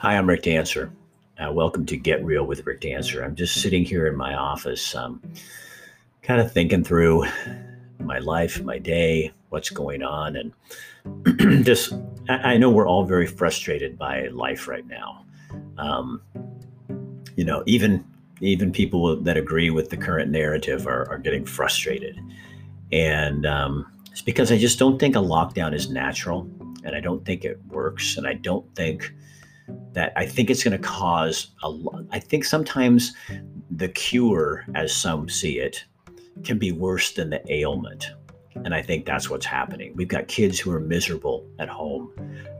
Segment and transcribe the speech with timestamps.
[0.00, 0.90] Hi, I'm Rick Dancer.
[1.38, 3.22] Uh, welcome to Get Real with Rick Dancer.
[3.22, 5.20] I'm just sitting here in my office, um,
[6.22, 7.26] kind of thinking through
[7.98, 11.92] my life, my day, what's going on, and just
[12.30, 15.22] I, I know we're all very frustrated by life right now.
[15.76, 16.22] Um,
[17.36, 18.02] you know, even
[18.40, 22.18] even people that agree with the current narrative are, are getting frustrated,
[22.90, 26.48] and um, it's because I just don't think a lockdown is natural,
[26.84, 29.12] and I don't think it works, and I don't think
[29.92, 32.04] that I think it's going to cause a lot.
[32.10, 33.14] I think sometimes
[33.70, 35.84] the cure, as some see it,
[36.44, 38.10] can be worse than the ailment.
[38.64, 39.92] And I think that's what's happening.
[39.94, 42.12] We've got kids who are miserable at home,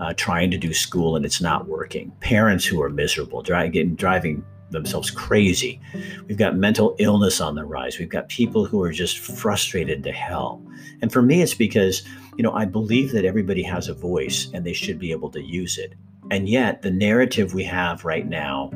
[0.00, 2.12] uh, trying to do school and it's not working.
[2.20, 5.80] Parents who are miserable, driving, driving themselves crazy.
[6.26, 7.98] We've got mental illness on the rise.
[7.98, 10.62] We've got people who are just frustrated to hell.
[11.00, 12.02] And for me, it's because,
[12.36, 15.42] you know, I believe that everybody has a voice and they should be able to
[15.42, 15.94] use it.
[16.30, 18.70] And yet, the narrative we have right now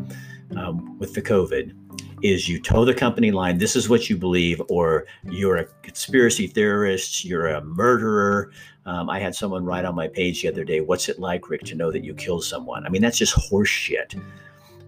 [0.56, 1.74] um, with the COVID
[2.22, 6.46] is you toe the company line, this is what you believe, or you're a conspiracy
[6.46, 8.52] theorist, you're a murderer.
[8.86, 11.62] Um, I had someone write on my page the other day, What's it like, Rick,
[11.64, 12.86] to know that you killed someone?
[12.86, 14.20] I mean, that's just horseshit.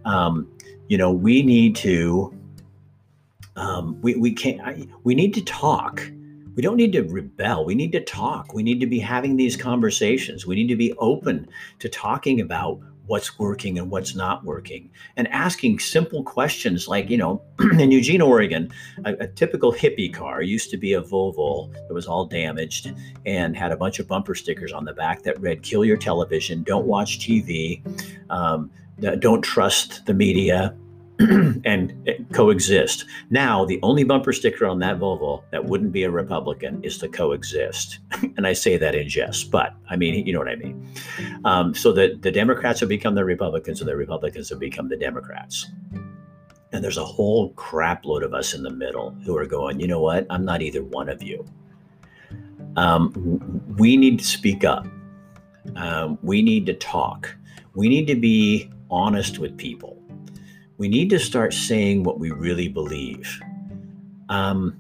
[0.05, 0.49] Um,
[0.89, 2.33] you know, we need to.
[3.57, 6.03] Um, we, we can't I, we need to talk
[6.55, 7.65] we don't need to rebel.
[7.65, 8.55] We need to talk.
[8.55, 10.47] We need to be having these conversations.
[10.47, 11.49] We need to be open
[11.81, 17.19] to talking about what's working and what's not working and asking simple questions like, you
[17.19, 17.43] know,
[17.79, 18.73] in Eugene, Oregon,
[19.05, 22.93] a, a, typical hippie car used to be a Volvo that was all damaged
[23.27, 26.63] and had a bunch of bumper stickers on the back that read, kill your television,
[26.63, 27.83] don't watch TV,
[28.31, 28.71] um,
[29.19, 30.75] don't trust the media,
[31.65, 33.05] and coexist.
[33.31, 37.09] Now, the only bumper sticker on that Volvo that wouldn't be a Republican is to
[37.09, 38.01] coexist.
[38.37, 40.89] and I say that in jest, but I mean, you know what I mean.
[41.45, 44.97] Um, so that the Democrats have become the Republicans and the Republicans have become the
[44.97, 45.71] Democrats.
[46.73, 49.87] And there's a whole crap load of us in the middle who are going, you
[49.87, 50.27] know what?
[50.31, 51.47] I'm not either one of you.
[52.77, 54.85] Um, we need to speak up.
[55.77, 57.33] Um, we need to talk.
[57.77, 60.04] We need to be honest with people
[60.79, 63.41] we need to start saying what we really believe.
[64.29, 64.77] Um,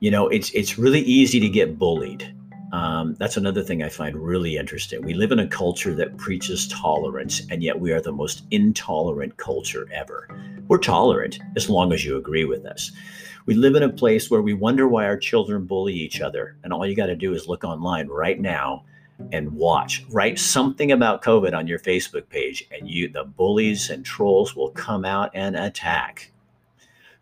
[0.00, 2.34] you know, it's it's really easy to get bullied.
[2.72, 5.02] Um, that's another thing I find really interesting.
[5.02, 9.36] We live in a culture that preaches tolerance, and yet we are the most intolerant
[9.38, 10.28] culture ever.
[10.68, 12.92] We're tolerant as long as you agree with us.
[13.46, 16.72] We live in a place where we wonder why our children bully each other, and
[16.72, 18.84] all you got to do is look online right now
[19.32, 20.04] and watch.
[20.10, 24.70] Write something about COVID on your Facebook page, and you the bullies and trolls will
[24.70, 26.32] come out and attack.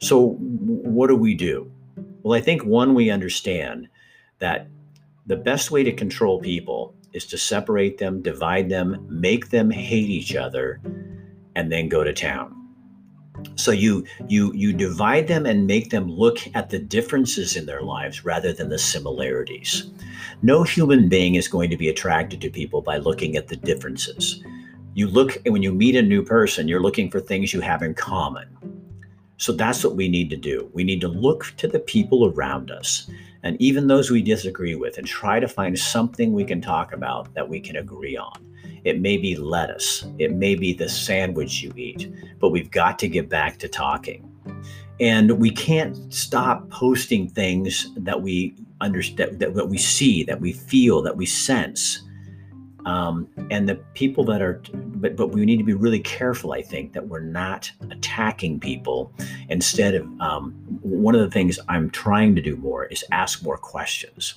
[0.01, 1.71] So, what do we do?
[2.23, 3.89] Well, I think one, we understand
[4.39, 4.69] that
[5.27, 10.09] the best way to control people is to separate them, divide them, make them hate
[10.09, 10.81] each other,
[11.55, 12.58] and then go to town
[13.57, 17.83] so you you you divide them and make them look at the differences in their
[17.83, 19.91] lives rather than the similarities.
[20.43, 24.43] No human being is going to be attracted to people by looking at the differences.
[24.95, 27.95] You look when you meet a new person you're looking for things you have in
[27.95, 28.49] common.
[29.37, 30.69] So that's what we need to do.
[30.75, 33.09] We need to look to the people around us
[33.43, 37.33] and even those we disagree with and try to find something we can talk about
[37.35, 38.48] that we can agree on
[38.85, 40.07] it may be lettuce.
[40.19, 44.25] It may be the sandwich you eat, but we've got to get back to talking.
[45.01, 50.53] And we can't stop posting things that we understand, that, that we see, that we
[50.53, 52.03] feel, that we sense.
[52.85, 56.63] Um, and the people that are, but, but we need to be really careful, I
[56.63, 59.13] think, that we're not attacking people.
[59.51, 60.53] Instead of, um,
[60.83, 64.35] one of the things I'm trying to do more is ask more questions.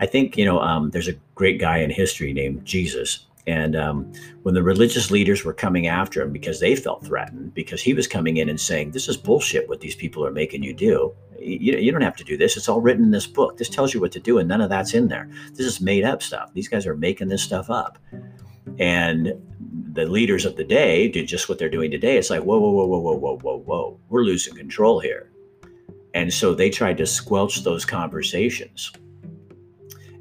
[0.00, 4.12] I think, you know, um, there's a great guy in history named Jesus and um,
[4.42, 8.06] when the religious leaders were coming after him because they felt threatened, because he was
[8.06, 11.12] coming in and saying, This is bullshit what these people are making you do.
[11.38, 12.56] You, you don't have to do this.
[12.56, 13.56] It's all written in this book.
[13.56, 15.28] This tells you what to do, and none of that's in there.
[15.54, 16.52] This is made up stuff.
[16.54, 17.98] These guys are making this stuff up.
[18.78, 19.32] And
[19.92, 22.16] the leaders of the day did just what they're doing today.
[22.16, 24.00] It's like, whoa, whoa, whoa, whoa, whoa, whoa, whoa, whoa.
[24.08, 25.30] We're losing control here.
[26.14, 28.92] And so they tried to squelch those conversations.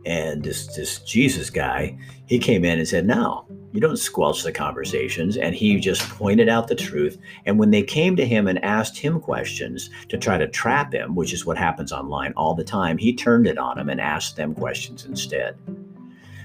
[0.05, 4.51] And this, this Jesus guy, he came in and said, No, you don't squelch the
[4.51, 5.37] conversations.
[5.37, 7.17] And he just pointed out the truth.
[7.45, 11.15] And when they came to him and asked him questions to try to trap him,
[11.15, 14.35] which is what happens online all the time, he turned it on them and asked
[14.35, 15.57] them questions instead.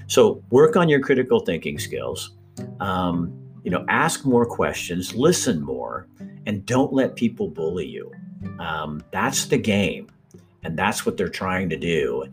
[0.07, 2.31] So work on your critical thinking skills.
[2.79, 3.33] Um,
[3.63, 6.07] you know, ask more questions, listen more,
[6.45, 8.09] and don't let people bully you.
[8.59, 10.09] Um, that's the game,
[10.63, 12.23] and that's what they're trying to do.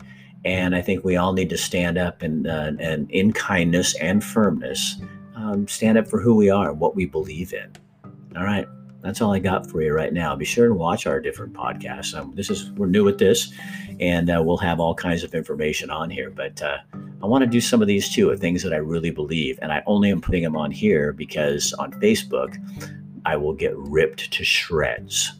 [0.45, 4.23] And I think we all need to stand up and, uh, and in kindness and
[4.23, 4.97] firmness,
[5.35, 7.71] um, stand up for who we are, what we believe in.
[8.37, 8.67] All right.
[9.01, 10.35] That's all I got for you right now.
[10.35, 12.17] Be sure to watch our different podcasts.
[12.17, 13.53] Um, this is we're new at this,
[13.99, 16.31] and uh, we'll have all kinds of information on here.
[16.31, 16.77] But uh,
[17.21, 19.83] I want to do some of these too, things that I really believe, and I
[19.85, 22.57] only am putting them on here because on Facebook,
[23.25, 25.33] I will get ripped to shreds.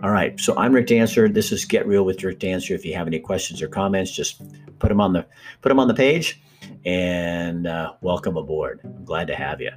[0.00, 1.28] All right, so I'm Rick Dancer.
[1.28, 2.72] This is Get Real with Rick Dancer.
[2.72, 4.40] If you have any questions or comments, just
[4.78, 5.26] put them on the
[5.60, 6.40] put them on the page,
[6.84, 8.78] and uh, welcome aboard.
[8.84, 9.72] I'm glad to have you.